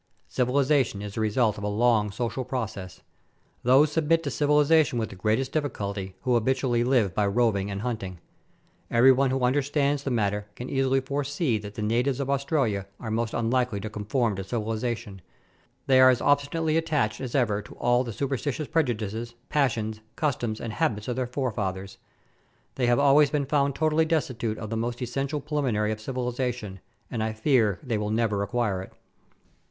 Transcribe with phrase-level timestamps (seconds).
[0.27, 3.03] "Civilization is the result of a long social process."
[3.61, 8.19] Those submit to civilization with the greatest difficulty who habitually live by roving and hunting.
[8.89, 13.11] Every one who understands the matter can easily foresee that the natives of Australia are
[13.11, 15.21] most unlikely to conform to civilization;
[15.85, 17.61] they are as obstinately attached 274 Letters from Victorian Pioneers.
[17.61, 21.99] as ever to all the superstitious prejudices, passions, customs, and habits of their forefathers;
[22.73, 26.79] they have always been found totally destitute of the most essential preliminary of civilization,
[27.11, 28.93] and I fear they will never acquire it.